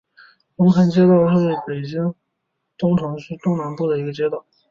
[0.55, 2.15] 龙潭街道是北京市
[2.75, 4.43] 东城区东南部的一个街道。